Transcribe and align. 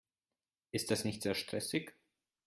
Ist 0.71 0.89
das 0.89 1.05
nicht 1.05 1.21
sehr 1.21 1.35
stressig? 1.35 1.93